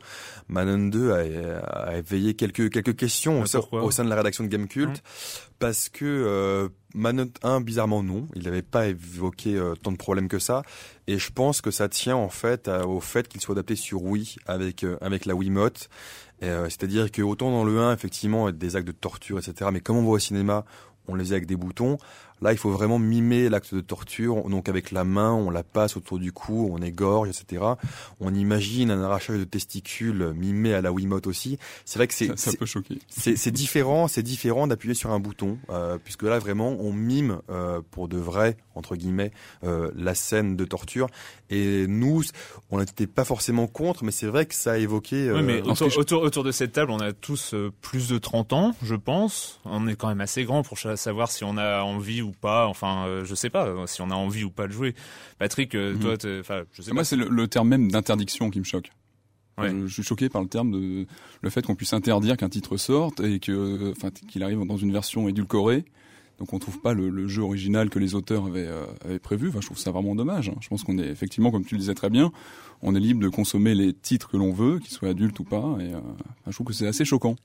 Manon 0.48 0.88
2 0.88 1.12
a, 1.12 1.60
a 1.90 1.99
éveillé 2.00 2.34
quelques 2.34 2.70
quelques 2.70 2.96
questions 2.96 3.38
au, 3.38 3.40
Mais 3.42 3.46
sein- 3.46 3.60
pourquoi 3.60 3.82
au 3.84 3.90
sein 3.90 4.04
de 4.04 4.10
la 4.10 4.16
rédaction 4.16 4.44
de 4.44 4.48
Gamecult, 4.48 5.02
parce 5.58 5.88
que 5.88 6.04
euh, 6.04 6.68
Manon 6.94 7.30
1, 7.42 7.60
bizarrement 7.60 8.02
non, 8.02 8.26
il 8.34 8.42
n'avait 8.42 8.62
pas 8.62 8.88
évoqué 8.88 9.54
euh, 9.56 9.74
tant 9.74 9.92
de 9.92 9.96
problèmes 9.96 10.28
que 10.28 10.38
ça, 10.38 10.62
et 11.06 11.18
je 11.18 11.30
pense 11.30 11.60
que 11.60 11.70
ça 11.70 11.88
tient 11.88 12.16
en 12.16 12.28
fait 12.28 12.68
à- 12.68 12.86
au 12.86 13.00
fait 13.00 13.28
qu'il 13.28 13.40
soit 13.40 13.54
adapté 13.54 13.76
sur 13.76 14.02
Wii 14.02 14.36
avec 14.46 14.82
euh, 14.84 14.96
avec 15.00 15.24
la 15.26 15.34
Wiimote. 15.34 15.88
Euh, 16.42 16.64
C'est-à-dire 16.66 17.10
que 17.12 17.22
autant 17.22 17.50
dans 17.50 17.64
le 17.64 17.78
1, 17.78 17.92
effectivement, 17.92 18.50
des 18.50 18.74
actes 18.76 18.86
de 18.86 18.92
torture, 18.92 19.38
etc. 19.38 19.70
Mais 19.72 19.80
comme 19.80 19.96
on 19.98 20.02
voit 20.02 20.14
au 20.16 20.18
cinéma, 20.18 20.64
on 21.06 21.14
les 21.14 21.32
a 21.32 21.36
avec 21.36 21.46
des 21.46 21.56
boutons. 21.56 21.98
Là, 22.42 22.52
il 22.52 22.58
faut 22.58 22.70
vraiment 22.70 22.98
mimer 22.98 23.48
l'acte 23.48 23.74
de 23.74 23.80
torture. 23.80 24.48
Donc, 24.48 24.68
avec 24.68 24.90
la 24.90 25.04
main, 25.04 25.32
on 25.32 25.50
la 25.50 25.62
passe 25.62 25.96
autour 25.96 26.18
du 26.18 26.32
cou, 26.32 26.70
on 26.72 26.80
égorge, 26.82 27.28
etc. 27.28 27.62
On 28.20 28.34
imagine 28.34 28.90
un 28.90 29.02
arrachage 29.02 29.38
de 29.38 29.44
testicules 29.44 30.32
mimé 30.34 30.74
à 30.74 30.80
la 30.80 30.92
Wiimote 30.92 31.26
aussi. 31.26 31.58
C'est 31.84 31.98
vrai 31.98 32.06
que 32.06 32.14
c'est 32.14 32.28
Ça, 32.28 32.36
ça 32.36 32.50
c'est- 32.52 32.56
peut 32.56 32.66
choquer. 32.66 32.98
c'est 33.08 33.36
c'est 33.36 33.50
différent, 33.50 34.08
c'est 34.08 34.22
différent 34.22 34.66
d'appuyer 34.66 34.94
sur 34.94 35.10
un 35.10 35.20
bouton, 35.20 35.58
euh, 35.70 35.98
puisque 36.02 36.22
là 36.22 36.38
vraiment 36.38 36.70
on 36.80 36.92
mime 36.92 37.40
euh, 37.50 37.80
pour 37.90 38.08
de 38.08 38.16
vrai 38.18 38.56
entre 38.74 38.96
guillemets 38.96 39.30
euh, 39.64 39.90
la 39.96 40.14
scène 40.14 40.56
de 40.56 40.64
torture. 40.64 41.08
Et 41.50 41.86
nous, 41.88 42.22
on 42.70 42.78
n'était 42.78 43.06
pas 43.08 43.24
forcément 43.24 43.66
contre, 43.66 44.04
mais 44.04 44.12
c'est 44.12 44.26
vrai 44.28 44.46
que 44.46 44.54
ça 44.54 44.72
a 44.72 44.76
évoqué. 44.78 45.16
euh, 45.28 45.36
Oui, 45.36 45.42
mais 45.42 45.60
autour, 45.62 45.88
que 45.88 45.92
je- 45.94 45.98
autour, 45.98 46.22
autour 46.22 46.44
de 46.44 46.52
cette 46.52 46.72
table, 46.72 46.90
on 46.92 47.00
a 47.00 47.12
tous 47.12 47.54
euh, 47.54 47.70
plus 47.82 48.08
de 48.08 48.18
30 48.18 48.52
ans, 48.52 48.74
je 48.82 48.94
pense. 48.94 49.60
On 49.64 49.86
est 49.88 49.96
quand 49.96 50.08
même 50.08 50.20
assez 50.20 50.44
grand 50.44 50.62
pour 50.62 50.78
savoir 50.78 51.30
si 51.30 51.42
on 51.44 51.56
a 51.58 51.82
envie 51.82 52.22
ou 52.22 52.29
pas. 52.36 52.66
Enfin, 52.66 53.06
euh, 53.06 53.24
je 53.24 53.34
sais 53.34 53.50
pas 53.50 53.66
euh, 53.66 53.86
si 53.86 54.02
on 54.02 54.10
a 54.10 54.14
envie 54.14 54.44
ou 54.44 54.50
pas 54.50 54.66
de 54.66 54.72
jouer. 54.72 54.94
Patrick, 55.38 55.74
euh, 55.74 55.94
Mhm. 55.94 55.98
toi, 56.00 56.14
enfin, 56.40 56.62
je 56.72 56.82
sais 56.82 56.92
Moi, 56.92 57.04
c'est 57.04 57.16
le, 57.16 57.28
le 57.28 57.48
terme 57.48 57.68
même 57.68 57.90
d'interdiction 57.90 58.50
qui 58.50 58.58
me 58.58 58.64
choque. 58.64 58.90
Ouais. 59.58 59.70
Je, 59.86 59.92
suis 59.92 60.02
choqué 60.02 60.28
par 60.30 60.40
le 60.40 60.48
terme 60.48 60.70
de 60.70 61.06
le 61.42 61.50
fait 61.50 61.60
qu'on 61.66 61.74
puisse 61.74 61.92
interdire 61.92 62.36
qu'un 62.38 62.48
titre 62.48 62.76
sorte 62.78 63.20
et 63.20 63.40
que, 63.40 63.90
enfin, 63.90 64.08
qu'il 64.10 64.42
arrive 64.42 64.64
dans 64.66 64.78
une 64.78 64.92
version 64.92 65.28
édulcorée. 65.28 65.84
Donc 66.38 66.54
on 66.54 66.58
trouve 66.58 66.80
pas 66.80 66.94
le, 66.94 67.10
le 67.10 67.28
jeu 67.28 67.42
original 67.42 67.90
que 67.90 67.98
les 67.98 68.14
auteurs 68.14 68.46
avaient, 68.46 68.66
euh, 68.66 68.86
avaient 69.04 69.18
prévu. 69.18 69.50
Enfin, 69.50 69.60
je 69.60 69.66
trouve 69.66 69.76
ça 69.76 69.90
vraiment 69.90 70.14
dommage. 70.14 70.48
hein. 70.48 70.54
Je 70.62 70.68
pense 70.68 70.82
qu'on 70.82 70.96
est 70.96 71.06
effectivement, 71.06 71.50
comme 71.50 71.66
tu 71.66 71.74
le 71.74 71.80
disais 71.80 71.92
très 71.92 72.08
bien, 72.08 72.32
on 72.80 72.94
est 72.94 73.00
libre 73.00 73.20
de 73.20 73.28
consommer 73.28 73.74
les 73.74 73.92
titres 73.92 74.30
que 74.30 74.38
l'on 74.38 74.50
veut, 74.50 74.78
qu'ils 74.78 74.92
soient 74.92 75.10
adultes 75.10 75.38
ou 75.40 75.44
pas. 75.44 75.76
Et 75.80 75.92
euh, 75.92 76.00
je 76.46 76.52
trouve 76.52 76.66
que 76.68 76.72
c'est 76.72 76.86
assez 76.86 77.04
choquant. 77.04 77.36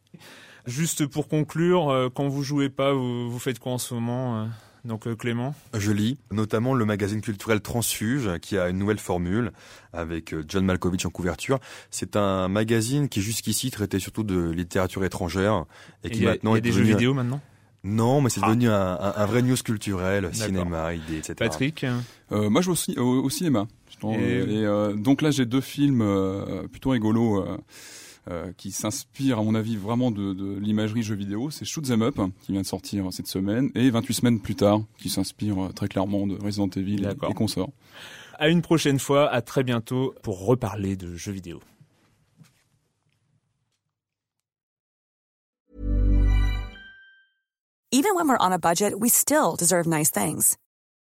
Juste 0.66 1.06
pour 1.08 1.28
conclure, 1.28 2.10
quand 2.16 2.28
vous 2.30 2.42
jouez 2.44 2.70
pas, 2.70 2.94
vous, 2.94 3.30
vous 3.30 3.40
faites 3.40 3.60
quoi 3.60 3.74
en 3.74 3.78
ce 3.78 3.94
moment 3.94 4.48
Donc 4.86 5.08
euh, 5.08 5.16
Clément 5.16 5.56
Je 5.74 5.92
lis 5.92 6.18
notamment 6.32 6.74
le 6.74 6.86
magazine 6.86 7.22
culturel 7.22 7.60
Transfuge 7.62 8.38
qui 8.40 8.58
a 8.58 8.70
une 8.70 8.78
nouvelle 8.78 9.00
formule 9.00 9.52
avec 9.94 10.34
euh, 10.34 10.44
John 10.48 10.64
Malkovich 10.66 11.06
en 11.06 11.10
couverture. 11.10 11.60
C'est 11.92 12.16
un 12.16 12.48
magazine 12.48 13.10
qui 13.10 13.22
jusqu'ici 13.22 13.72
traitait 13.72 14.00
surtout 14.00 14.24
de 14.24 14.50
littérature 14.52 15.04
étrangère 15.04 15.66
et 16.04 16.10
qui 16.10 16.20
il 16.20 16.24
y 16.24 16.28
a, 16.28 16.32
maintenant 16.32 16.52
y 16.52 16.56
a 16.56 16.58
est 16.60 16.62
des 16.62 16.72
jeux 16.72 16.80
devenu 16.82 16.94
un- 16.94 16.98
vidéo 16.98 17.14
maintenant? 17.14 17.42
Non, 17.84 18.20
mais 18.22 18.30
c'est 18.32 18.40
Ah. 18.44 18.48
devenu 18.48 18.68
un, 18.70 18.74
un- 19.00 19.14
un 19.16 19.26
vrai 19.28 19.42
news 19.44 19.58
culturel, 19.64 20.30
cinéma, 20.34 20.94
idées, 20.96 21.18
etc. 21.18 21.36
Patrick? 21.38 21.86
Euh, 22.32 22.50
moi, 22.50 22.62
je 22.62 22.68
vais 22.68 22.72
au, 22.72 22.76
ci- 22.76 22.98
au- 22.98 23.24
au 23.24 23.30
cinéma. 23.30 23.68
Et- 24.04 24.08
Et, 24.16 24.66
euh, 24.66 24.94
donc 24.94 25.22
là, 25.22 25.30
j'ai 25.32 25.46
deux 25.46 25.62
films 25.62 26.02
euh, 26.02 26.68
plutôt 26.68 26.90
rigolos 26.92 27.44
euh, 28.30 28.52
qui 28.58 28.72
s'inspirent, 28.72 29.40
à 29.40 29.44
mon 29.44 29.54
avis, 29.54 29.78
vraiment 29.78 30.12
de, 30.12 30.34
de 30.34 30.58
l'imagerie 30.58 31.04
jeu 31.04 31.16
vidéo. 31.16 31.52
C'est 31.52 31.66
Shoot 31.66 31.90
'em 31.92 32.02
Up, 32.02 32.20
qui 32.42 32.54
vient 32.54 32.62
de 32.62 32.66
sortir 32.66 33.06
cette 33.12 33.28
semaine, 33.28 33.70
et 33.76 33.90
28 33.90 34.14
semaines 34.14 34.40
plus 34.40 34.56
tard, 34.56 34.82
qui 34.98 35.10
s'inspire 35.10 35.66
euh, 35.66 35.70
très 35.70 35.88
clairement 35.88 36.26
de 36.26 36.36
Resident 36.44 36.70
Evil 36.76 37.08
et 37.30 37.34
consorts. 37.34 37.72
À 38.38 38.50
une 38.50 38.62
prochaine 38.62 39.00
fois, 39.00 39.30
à 39.30 39.42
très 39.42 39.64
bientôt 39.64 40.14
pour 40.24 40.46
reparler 40.46 40.96
de 40.96 41.16
jeux 41.16 41.32
vidéo. 41.32 41.60
Even 47.92 48.16
when 48.16 48.28
we're 48.28 48.38
on 48.40 48.52
a 48.52 48.60
budget, 48.60 49.00
we 49.00 49.08
still 49.10 49.56
deserve 49.56 49.88
nice 49.88 50.12
things. 50.12 50.58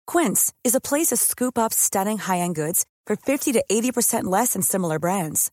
Quince 0.06 0.52
is 0.64 0.74
a 0.74 0.80
place 0.80 1.08
to 1.08 1.16
scoop 1.16 1.56
up 1.56 1.72
stunning 1.72 2.18
high-end 2.18 2.56
goods 2.56 2.84
for 3.06 3.14
50 3.14 3.52
to 3.52 3.64
80% 3.70 4.24
less 4.24 4.54
than 4.54 4.62
similar 4.62 4.98
brands. 4.98 5.52